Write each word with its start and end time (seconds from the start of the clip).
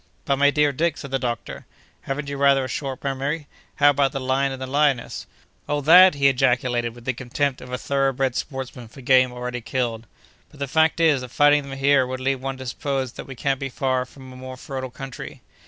"But, 0.25 0.37
my 0.37 0.49
dear 0.49 0.71
Dick," 0.71 0.97
said 0.97 1.11
the 1.11 1.19
doctor, 1.19 1.67
"haven't 2.01 2.27
you 2.27 2.35
rather 2.35 2.65
a 2.65 2.67
short 2.67 3.03
memory? 3.03 3.47
How 3.75 3.91
about 3.91 4.13
the 4.13 4.19
lion 4.19 4.51
and 4.51 4.59
the 4.59 4.65
lioness?" 4.65 5.27
"Oh, 5.69 5.79
that!" 5.81 6.15
he 6.15 6.27
ejaculated 6.27 6.95
with 6.95 7.05
the 7.05 7.13
contempt 7.13 7.61
of 7.61 7.71
a 7.71 7.77
thorough 7.77 8.11
bred 8.11 8.35
sportsman 8.35 8.87
for 8.87 9.01
game 9.01 9.31
already 9.31 9.61
killed. 9.61 10.07
"But 10.49 10.59
the 10.59 10.67
fact 10.67 10.99
is, 10.99 11.21
that 11.21 11.29
finding 11.29 11.61
them 11.69 11.77
here 11.77 12.07
would 12.07 12.19
lead 12.19 12.41
one 12.41 12.57
to 12.57 12.65
suppose 12.65 13.11
that 13.11 13.27
we 13.27 13.35
can't 13.35 13.59
be 13.59 13.69
far 13.69 14.05
from 14.07 14.33
a 14.33 14.35
more 14.35 14.57
fertile 14.57 14.89
country." 14.89 15.43